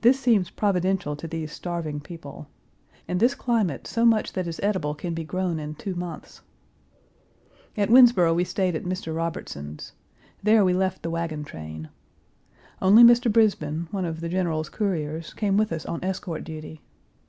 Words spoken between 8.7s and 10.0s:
at Mr. Robertson's.